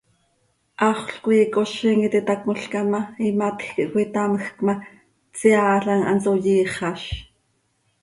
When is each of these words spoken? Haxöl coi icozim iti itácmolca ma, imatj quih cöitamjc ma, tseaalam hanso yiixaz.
Haxöl 0.83 1.11
coi 1.23 1.39
icozim 1.45 1.99
iti 2.07 2.17
itácmolca 2.23 2.79
ma, 2.91 3.01
imatj 3.27 3.63
quih 3.73 3.91
cöitamjc 3.93 4.57
ma, 4.65 4.73
tseaalam 5.35 6.01
hanso 6.09 6.31
yiixaz. 6.45 7.01